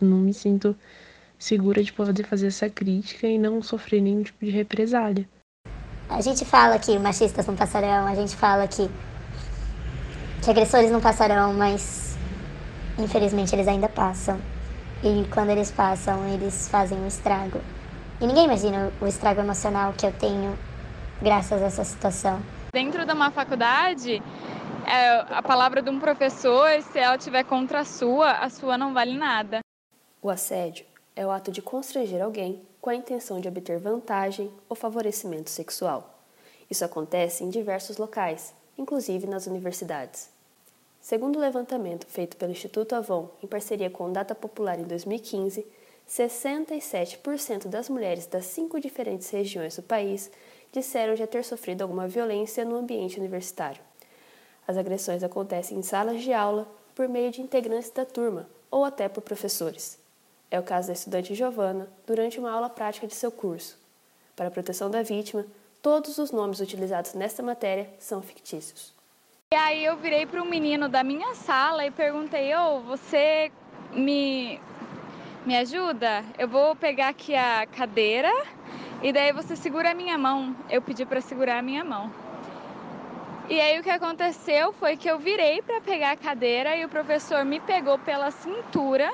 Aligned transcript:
Não 0.00 0.18
me 0.18 0.32
sinto 0.32 0.76
segura 1.38 1.82
de 1.82 1.92
poder 1.92 2.24
fazer 2.24 2.48
essa 2.48 2.68
crítica 2.68 3.26
e 3.26 3.38
não 3.38 3.62
sofrer 3.62 4.00
nenhum 4.00 4.22
tipo 4.22 4.44
de 4.44 4.50
represália. 4.50 5.28
A 6.08 6.20
gente 6.20 6.44
fala 6.44 6.78
que 6.78 6.98
machistas 6.98 7.46
não 7.46 7.56
passarão, 7.56 8.06
a 8.06 8.14
gente 8.14 8.34
fala 8.36 8.66
que, 8.66 8.90
que 10.42 10.50
agressores 10.50 10.90
não 10.90 11.00
passarão, 11.00 11.54
mas 11.54 12.16
infelizmente 12.98 13.54
eles 13.54 13.68
ainda 13.68 13.88
passam. 13.88 14.38
E 15.02 15.24
quando 15.32 15.50
eles 15.50 15.70
passam, 15.70 16.26
eles 16.28 16.68
fazem 16.68 16.98
um 16.98 17.06
estrago. 17.06 17.60
E 18.20 18.26
ninguém 18.26 18.44
imagina 18.44 18.92
o 19.00 19.06
estrago 19.06 19.40
emocional 19.40 19.94
que 19.96 20.04
eu 20.04 20.12
tenho 20.12 20.58
graças 21.22 21.62
a 21.62 21.66
essa 21.66 21.84
situação. 21.84 22.42
Dentro 22.72 23.06
de 23.06 23.12
uma 23.12 23.30
faculdade, 23.30 24.22
é, 24.86 25.24
a 25.30 25.42
palavra 25.42 25.80
de 25.80 25.88
um 25.88 25.98
professor, 25.98 26.68
se 26.82 26.98
ela 26.98 27.16
tiver 27.16 27.44
contra 27.44 27.80
a 27.80 27.84
sua, 27.84 28.32
a 28.32 28.50
sua 28.50 28.76
não 28.76 28.92
vale 28.92 29.16
nada. 29.16 29.60
O 30.22 30.28
assédio 30.28 30.84
é 31.16 31.26
o 31.26 31.30
ato 31.30 31.50
de 31.50 31.62
constranger 31.62 32.22
alguém 32.22 32.60
com 32.78 32.90
a 32.90 32.94
intenção 32.94 33.40
de 33.40 33.48
obter 33.48 33.78
vantagem 33.78 34.52
ou 34.68 34.76
favorecimento 34.76 35.48
sexual. 35.48 36.20
Isso 36.70 36.84
acontece 36.84 37.42
em 37.42 37.48
diversos 37.48 37.96
locais, 37.96 38.54
inclusive 38.76 39.26
nas 39.26 39.46
universidades. 39.46 40.28
Segundo 41.00 41.36
o 41.36 41.40
levantamento 41.40 42.06
feito 42.06 42.36
pelo 42.36 42.52
Instituto 42.52 42.94
Avon 42.94 43.30
em 43.42 43.46
parceria 43.46 43.88
com 43.88 44.10
o 44.10 44.12
Data 44.12 44.34
Popular 44.34 44.78
em 44.78 44.84
2015, 44.84 45.66
67% 46.06 47.68
das 47.68 47.88
mulheres 47.88 48.26
das 48.26 48.44
cinco 48.44 48.78
diferentes 48.78 49.30
regiões 49.30 49.76
do 49.76 49.82
país 49.82 50.30
disseram 50.70 51.16
já 51.16 51.26
ter 51.26 51.44
sofrido 51.44 51.80
alguma 51.80 52.06
violência 52.06 52.62
no 52.62 52.76
ambiente 52.76 53.18
universitário. 53.18 53.80
As 54.68 54.76
agressões 54.76 55.22
acontecem 55.22 55.78
em 55.78 55.82
salas 55.82 56.20
de 56.20 56.32
aula, 56.34 56.68
por 56.94 57.08
meio 57.08 57.30
de 57.30 57.40
integrantes 57.40 57.90
da 57.90 58.04
turma 58.04 58.46
ou 58.70 58.84
até 58.84 59.08
por 59.08 59.22
professores. 59.22 59.99
É 60.50 60.58
o 60.58 60.64
caso 60.64 60.88
da 60.88 60.94
estudante 60.94 61.34
Giovana 61.34 61.88
durante 62.04 62.40
uma 62.40 62.50
aula 62.50 62.68
prática 62.68 63.06
de 63.06 63.14
seu 63.14 63.30
curso. 63.30 63.78
Para 64.34 64.48
a 64.48 64.50
proteção 64.50 64.90
da 64.90 65.00
vítima, 65.00 65.46
todos 65.80 66.18
os 66.18 66.32
nomes 66.32 66.58
utilizados 66.58 67.14
nesta 67.14 67.40
matéria 67.40 67.88
são 68.00 68.20
fictícios. 68.20 68.92
E 69.52 69.56
aí 69.56 69.84
eu 69.84 69.96
virei 69.96 70.26
para 70.26 70.42
um 70.42 70.48
menino 70.48 70.88
da 70.88 71.04
minha 71.04 71.34
sala 71.34 71.86
e 71.86 71.90
perguntei: 71.90 72.52
"Ô, 72.54 72.78
oh, 72.78 72.80
você 72.80 73.52
me 73.92 74.60
me 75.46 75.56
ajuda? 75.56 76.24
Eu 76.36 76.48
vou 76.48 76.74
pegar 76.74 77.08
aqui 77.08 77.34
a 77.34 77.66
cadeira 77.66 78.30
e 79.02 79.12
daí 79.12 79.32
você 79.32 79.54
segura 79.54 79.92
a 79.92 79.94
minha 79.94 80.18
mão". 80.18 80.56
Eu 80.68 80.82
pedi 80.82 81.06
para 81.06 81.20
segurar 81.20 81.58
a 81.58 81.62
minha 81.62 81.84
mão. 81.84 82.12
E 83.48 83.60
aí 83.60 83.78
o 83.78 83.82
que 83.82 83.90
aconteceu 83.90 84.72
foi 84.72 84.96
que 84.96 85.08
eu 85.08 85.18
virei 85.18 85.62
para 85.62 85.80
pegar 85.80 86.12
a 86.12 86.16
cadeira 86.16 86.76
e 86.76 86.84
o 86.84 86.88
professor 86.88 87.44
me 87.44 87.58
pegou 87.60 87.98
pela 87.98 88.30
cintura 88.30 89.12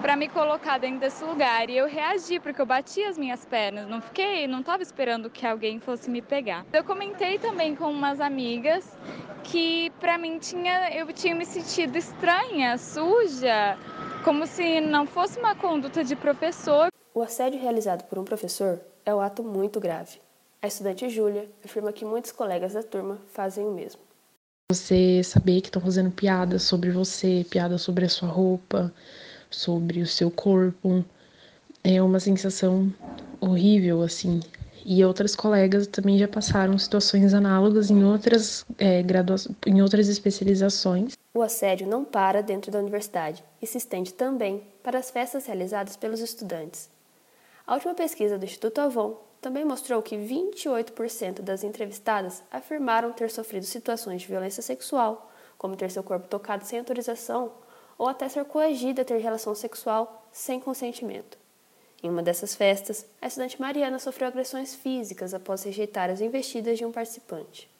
para 0.00 0.16
me 0.16 0.28
colocar 0.28 0.78
dentro 0.78 1.00
desse 1.00 1.22
lugar. 1.24 1.68
E 1.68 1.76
eu 1.76 1.86
reagi 1.86 2.40
porque 2.40 2.60
eu 2.60 2.66
bati 2.66 3.02
as 3.02 3.18
minhas 3.18 3.44
pernas, 3.44 3.88
não 3.88 4.00
fiquei, 4.00 4.46
não 4.46 4.60
estava 4.60 4.82
esperando 4.82 5.28
que 5.28 5.46
alguém 5.46 5.78
fosse 5.78 6.10
me 6.10 6.22
pegar. 6.22 6.64
Eu 6.72 6.82
comentei 6.82 7.38
também 7.38 7.76
com 7.76 7.90
umas 7.90 8.20
amigas 8.20 8.88
que 9.44 9.90
para 10.00 10.16
mim 10.16 10.38
tinha 10.38 10.90
eu 10.94 11.06
tinha 11.12 11.34
me 11.34 11.44
sentido 11.44 11.96
estranha, 11.96 12.78
suja, 12.78 13.76
como 14.24 14.46
se 14.46 14.80
não 14.80 15.06
fosse 15.06 15.38
uma 15.38 15.54
conduta 15.54 16.02
de 16.02 16.16
professor. 16.16 16.88
O 17.14 17.22
assédio 17.22 17.60
realizado 17.60 18.04
por 18.04 18.18
um 18.18 18.24
professor 18.24 18.80
é 19.04 19.14
um 19.14 19.20
ato 19.20 19.42
muito 19.42 19.80
grave. 19.80 20.18
A 20.62 20.66
estudante 20.66 21.08
Júlia 21.08 21.48
afirma 21.64 21.92
que 21.92 22.04
muitos 22.04 22.32
colegas 22.32 22.74
da 22.74 22.82
turma 22.82 23.18
fazem 23.32 23.66
o 23.66 23.72
mesmo. 23.72 24.00
Você 24.70 25.22
saber 25.24 25.60
que 25.62 25.68
estão 25.68 25.82
fazendo 25.82 26.10
piadas 26.10 26.62
sobre 26.62 26.90
você, 26.90 27.44
piadas 27.50 27.82
sobre 27.82 28.04
a 28.04 28.08
sua 28.08 28.28
roupa, 28.28 28.92
sobre 29.50 30.00
o 30.00 30.06
seu 30.06 30.30
corpo. 30.30 31.04
É 31.82 32.00
uma 32.00 32.20
sensação 32.20 32.92
horrível, 33.40 34.02
assim. 34.02 34.40
E 34.84 35.04
outras 35.04 35.36
colegas 35.36 35.86
também 35.86 36.18
já 36.18 36.26
passaram 36.26 36.78
situações 36.78 37.34
análogas 37.34 37.90
em 37.90 38.02
outras, 38.02 38.64
é, 38.78 39.02
em 39.66 39.82
outras 39.82 40.08
especializações. 40.08 41.14
O 41.34 41.42
assédio 41.42 41.86
não 41.86 42.04
para 42.04 42.42
dentro 42.42 42.70
da 42.72 42.78
universidade 42.78 43.44
e 43.60 43.66
se 43.66 43.78
estende 43.78 44.14
também 44.14 44.62
para 44.82 44.98
as 44.98 45.10
festas 45.10 45.46
realizadas 45.46 45.96
pelos 45.96 46.20
estudantes. 46.20 46.90
A 47.66 47.74
última 47.74 47.94
pesquisa 47.94 48.38
do 48.38 48.44
Instituto 48.44 48.80
Avon 48.80 49.16
também 49.40 49.64
mostrou 49.64 50.02
que 50.02 50.16
28% 50.16 51.40
das 51.40 51.62
entrevistadas 51.62 52.42
afirmaram 52.50 53.12
ter 53.12 53.30
sofrido 53.30 53.64
situações 53.64 54.22
de 54.22 54.28
violência 54.28 54.62
sexual, 54.62 55.30
como 55.56 55.76
ter 55.76 55.90
seu 55.90 56.02
corpo 56.02 56.26
tocado 56.26 56.64
sem 56.64 56.78
autorização 56.78 57.52
ou 58.00 58.08
até 58.08 58.26
ser 58.30 58.46
coagida 58.46 59.02
a 59.02 59.04
ter 59.04 59.18
relação 59.18 59.54
sexual 59.54 60.26
sem 60.32 60.58
consentimento. 60.58 61.36
Em 62.02 62.08
uma 62.08 62.22
dessas 62.22 62.54
festas, 62.54 63.04
a 63.20 63.26
estudante 63.26 63.60
Mariana 63.60 63.98
sofreu 63.98 64.26
agressões 64.26 64.74
físicas 64.74 65.34
após 65.34 65.64
rejeitar 65.64 66.08
as 66.08 66.22
investidas 66.22 66.78
de 66.78 66.84
um 66.86 66.90
participante. 66.90 67.70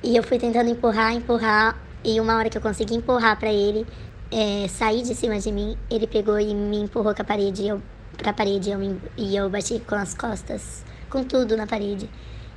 E 0.00 0.16
eu 0.16 0.22
fui 0.22 0.38
tentando 0.38 0.70
empurrar, 0.70 1.12
empurrar, 1.12 1.76
e 2.04 2.20
uma 2.20 2.36
hora 2.36 2.48
que 2.48 2.56
eu 2.56 2.62
consegui 2.62 2.94
empurrar 2.94 3.36
para 3.36 3.52
ele 3.52 3.84
é, 4.30 4.68
sair 4.68 5.02
de 5.02 5.12
cima 5.12 5.40
de 5.40 5.50
mim, 5.50 5.76
ele 5.90 6.06
pegou 6.06 6.38
e 6.38 6.54
me 6.54 6.76
empurrou 6.76 7.12
com 7.12 7.22
a 7.22 7.24
parede, 7.24 7.66
eu 7.66 7.82
para 8.16 8.30
a 8.30 8.34
parede 8.34 8.70
eu 8.70 8.78
me, 8.78 9.00
e 9.16 9.34
eu 9.34 9.50
bati 9.50 9.80
com 9.80 9.96
as 9.96 10.14
costas, 10.14 10.84
com 11.10 11.24
tudo 11.24 11.56
na 11.56 11.66
parede. 11.66 12.08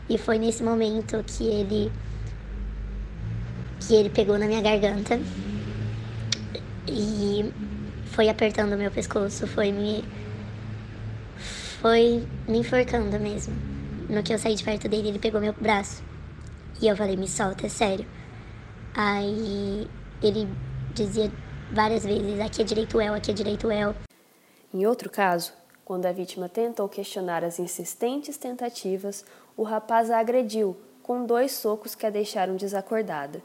E 0.08 0.20
foi 0.20 0.38
nesse 0.38 0.62
momento 0.62 1.24
que 1.24 1.48
ele 1.48 1.92
que 3.80 3.96
ele 3.96 4.12
pegou 4.12 4.38
na 4.38 4.46
minha 4.46 4.62
garganta 4.62 5.20
e 6.88 7.54
foi 8.08 8.30
apertando 8.30 8.78
meu 8.78 8.92
pescoço, 8.92 9.48
foi 9.48 9.72
me. 9.72 10.04
Foi 11.82 12.28
me 12.48 12.60
enforcando 12.60 13.20
mesmo. 13.20 13.54
No 14.10 14.24
que 14.24 14.34
eu 14.34 14.40
saí 14.40 14.56
de 14.56 14.64
perto 14.64 14.88
dele, 14.88 15.10
ele 15.10 15.20
pegou 15.20 15.42
meu 15.42 15.54
braço. 15.54 16.04
E 16.82 16.88
eu 16.88 16.96
falei, 16.96 17.16
me 17.16 17.28
solta, 17.28 17.66
é 17.66 17.70
sério. 17.70 18.06
Aí 18.94 19.88
ele 20.22 20.48
dizia 20.94 21.32
várias 21.72 22.06
vezes, 22.06 22.40
aqui 22.40 22.62
é 22.62 22.66
direito 22.66 23.00
El, 23.00 23.14
aqui 23.14 23.32
é 23.32 23.34
direito 23.34 23.70
El. 23.70 23.96
Em 24.74 24.86
outro 24.86 25.10
caso, 25.10 25.54
quando 25.84 26.06
a 26.06 26.12
vítima 26.12 26.50
tentou 26.50 26.90
questionar 26.90 27.44
as 27.44 27.60
insistentes 27.60 28.38
tentativas, 28.38 29.26
o 29.56 29.64
rapaz 29.64 30.10
a 30.10 30.20
agrediu 30.20 30.76
com 31.04 31.26
dois 31.26 31.52
socos 31.52 31.94
que 31.94 32.06
a 32.06 32.10
deixaram 32.10 32.56
desacordada. 32.56 33.42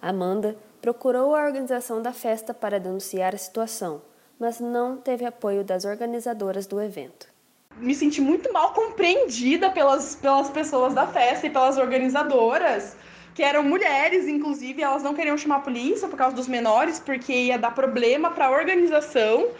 Amanda 0.00 0.56
procurou 0.82 1.36
a 1.36 1.44
organização 1.46 2.02
da 2.02 2.12
festa 2.12 2.52
para 2.52 2.80
denunciar 2.80 3.36
a 3.36 3.38
situação, 3.38 4.02
mas 4.38 4.58
não 4.58 4.96
teve 4.96 5.24
apoio 5.24 5.62
das 5.62 5.84
organizadoras 5.84 6.66
do 6.66 6.82
evento. 6.82 7.28
Me 7.76 7.94
senti 7.94 8.20
muito 8.20 8.52
mal 8.52 8.74
compreendida 8.74 9.70
pelas, 9.70 10.16
pelas 10.16 10.50
pessoas 10.50 10.92
da 10.92 11.06
festa 11.06 11.46
e 11.46 11.50
pelas 11.50 11.78
organizadoras, 11.78 12.96
que 13.32 13.44
eram 13.44 13.62
mulheres, 13.62 14.26
inclusive, 14.26 14.82
elas 14.82 15.04
não 15.04 15.14
queriam 15.14 15.38
chamar 15.38 15.56
a 15.56 15.60
polícia 15.60 16.08
por 16.08 16.16
causa 16.16 16.34
dos 16.34 16.48
menores, 16.48 16.98
porque 16.98 17.32
ia 17.32 17.56
dar 17.56 17.70
problema 17.70 18.32
para 18.32 18.46
a 18.46 18.50
organização, 18.50 19.50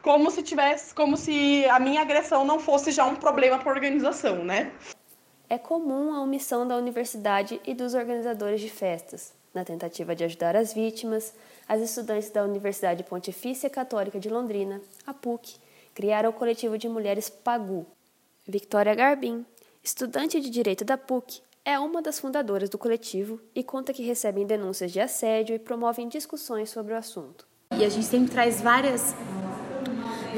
como 0.00 0.30
se 0.30 0.44
tivesse, 0.44 0.94
como 0.94 1.16
se 1.16 1.66
a 1.66 1.80
minha 1.80 2.00
agressão 2.00 2.44
não 2.44 2.60
fosse 2.60 2.92
já 2.92 3.04
um 3.04 3.16
problema 3.16 3.58
para 3.58 3.70
a 3.70 3.74
organização, 3.74 4.44
né? 4.44 4.70
É 5.50 5.58
comum 5.58 6.14
a 6.14 6.20
omissão 6.20 6.66
da 6.66 6.76
universidade 6.76 7.60
e 7.66 7.74
dos 7.74 7.94
organizadores 7.94 8.60
de 8.60 8.70
festas, 8.70 9.34
na 9.58 9.64
tentativa 9.64 10.14
de 10.14 10.22
ajudar 10.24 10.54
as 10.54 10.72
vítimas, 10.72 11.34
as 11.68 11.80
estudantes 11.82 12.30
da 12.30 12.44
Universidade 12.44 13.02
Pontifícia 13.02 13.68
Católica 13.68 14.20
de 14.20 14.28
Londrina, 14.28 14.80
a 15.04 15.12
PUC, 15.12 15.56
criaram 15.92 16.30
o 16.30 16.32
coletivo 16.32 16.78
de 16.78 16.88
mulheres 16.88 17.28
PAGU. 17.28 17.84
Victoria 18.46 18.94
Garbin, 18.94 19.44
estudante 19.82 20.40
de 20.40 20.48
Direito 20.48 20.84
da 20.84 20.96
PUC, 20.96 21.42
é 21.64 21.76
uma 21.78 22.00
das 22.00 22.20
fundadoras 22.20 22.70
do 22.70 22.78
coletivo 22.78 23.40
e 23.52 23.64
conta 23.64 23.92
que 23.92 24.02
recebem 24.02 24.46
denúncias 24.46 24.92
de 24.92 25.00
assédio 25.00 25.56
e 25.56 25.58
promovem 25.58 26.08
discussões 26.08 26.70
sobre 26.70 26.94
o 26.94 26.96
assunto. 26.96 27.44
E 27.76 27.84
a 27.84 27.88
gente 27.88 28.06
sempre 28.06 28.30
traz 28.30 28.60
várias 28.60 29.12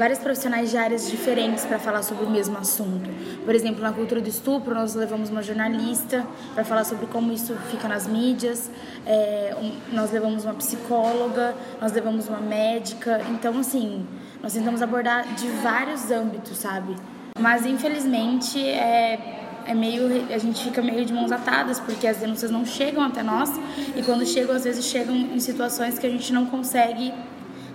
vários 0.01 0.17
profissionais 0.17 0.71
de 0.71 0.77
áreas 0.77 1.07
diferentes 1.11 1.63
para 1.63 1.77
falar 1.77 2.01
sobre 2.01 2.25
o 2.25 2.29
mesmo 2.29 2.57
assunto. 2.57 3.07
Por 3.45 3.53
exemplo, 3.53 3.83
na 3.83 3.93
cultura 3.93 4.19
do 4.19 4.27
estupro, 4.27 4.73
nós 4.73 4.95
levamos 4.95 5.29
uma 5.29 5.43
jornalista 5.43 6.25
para 6.55 6.63
falar 6.63 6.85
sobre 6.85 7.05
como 7.05 7.31
isso 7.31 7.53
fica 7.69 7.87
nas 7.87 8.07
mídias, 8.07 8.71
é, 9.05 9.55
um, 9.61 9.95
nós 9.95 10.11
levamos 10.11 10.43
uma 10.43 10.55
psicóloga, 10.55 11.53
nós 11.79 11.91
levamos 11.91 12.27
uma 12.27 12.39
médica. 12.39 13.21
Então, 13.29 13.59
assim, 13.59 14.03
nós 14.41 14.53
tentamos 14.53 14.81
abordar 14.81 15.35
de 15.35 15.47
vários 15.61 16.09
âmbitos, 16.09 16.57
sabe? 16.57 16.95
Mas, 17.39 17.63
infelizmente, 17.67 18.59
é, 18.59 19.41
é 19.67 19.75
meio 19.75 20.33
a 20.33 20.37
gente 20.39 20.63
fica 20.63 20.81
meio 20.81 21.05
de 21.05 21.13
mãos 21.13 21.31
atadas 21.31 21.79
porque 21.79 22.07
as 22.07 22.17
denúncias 22.17 22.49
não 22.49 22.65
chegam 22.65 23.03
até 23.03 23.21
nós 23.21 23.51
e 23.95 24.01
quando 24.01 24.25
chegam 24.25 24.55
às 24.55 24.63
vezes 24.63 24.83
chegam 24.83 25.15
em 25.15 25.39
situações 25.39 25.99
que 25.99 26.07
a 26.07 26.09
gente 26.09 26.33
não 26.33 26.47
consegue 26.47 27.13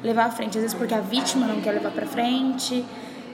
levar 0.06 0.26
à 0.26 0.30
frente. 0.30 0.56
Às 0.56 0.62
vezes 0.62 0.74
porque 0.74 0.94
a 0.94 1.00
vítima 1.00 1.46
não 1.46 1.60
quer 1.60 1.72
levar 1.72 1.90
para 1.90 2.06
frente, 2.06 2.84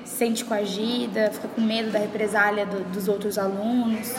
se 0.04 0.16
sente 0.16 0.44
coagida, 0.44 1.30
fica 1.30 1.48
com 1.48 1.60
medo 1.60 1.90
da 1.92 1.98
represália 1.98 2.66
do, 2.66 2.82
dos 2.92 3.06
outros 3.06 3.38
alunos. 3.38 4.14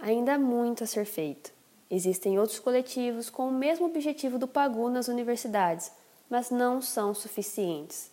Ainda 0.00 0.34
há 0.34 0.38
muito 0.38 0.84
a 0.84 0.86
ser 0.86 1.04
feito. 1.04 1.52
Existem 1.90 2.38
outros 2.38 2.60
coletivos 2.60 3.28
com 3.28 3.48
o 3.48 3.52
mesmo 3.52 3.86
objetivo 3.86 4.38
do 4.38 4.46
PAGU 4.46 4.88
nas 4.88 5.08
universidades, 5.08 5.90
mas 6.30 6.50
não 6.50 6.80
são 6.80 7.12
suficientes. 7.12 8.10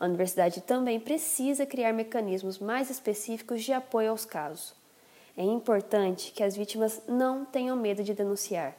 A 0.00 0.06
universidade 0.06 0.60
também 0.62 0.98
precisa 0.98 1.66
criar 1.66 1.92
mecanismos 1.92 2.58
mais 2.58 2.88
específicos 2.88 3.62
de 3.62 3.72
apoio 3.72 4.10
aos 4.10 4.24
casos. 4.24 4.74
É 5.36 5.42
importante 5.42 6.32
que 6.32 6.42
as 6.42 6.56
vítimas 6.56 7.02
não 7.06 7.44
tenham 7.44 7.76
medo 7.76 8.02
de 8.02 8.14
denunciar. 8.14 8.74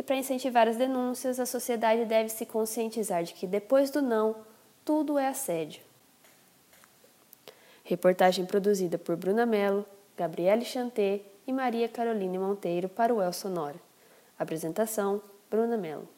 E 0.00 0.02
para 0.02 0.16
incentivar 0.16 0.66
as 0.66 0.78
denúncias, 0.78 1.38
a 1.38 1.44
sociedade 1.44 2.06
deve 2.06 2.30
se 2.30 2.46
conscientizar 2.46 3.22
de 3.22 3.34
que 3.34 3.46
depois 3.46 3.90
do 3.90 4.00
não, 4.00 4.34
tudo 4.82 5.18
é 5.18 5.28
assédio. 5.28 5.82
Reportagem 7.84 8.46
produzida 8.46 8.96
por 8.96 9.14
Bruna 9.14 9.44
Mello, 9.44 9.84
Gabriele 10.16 10.64
Chanté 10.64 11.20
e 11.46 11.52
Maria 11.52 11.86
Caroline 11.86 12.38
Monteiro 12.38 12.88
para 12.88 13.12
o 13.12 13.20
El 13.20 13.30
Sonora. 13.34 13.76
Apresentação: 14.38 15.20
Bruna 15.50 15.76
Mello. 15.76 16.08